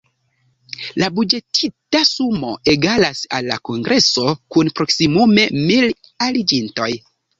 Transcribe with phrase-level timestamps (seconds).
[1.01, 4.27] La buĝetita sumo egalas al kongreso
[4.57, 5.87] kun proksimume mil
[6.31, 6.91] aliĝintoj.